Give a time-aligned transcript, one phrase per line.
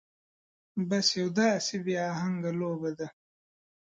[0.89, 3.07] بس يو داسې بې اهنګه لوبه ده.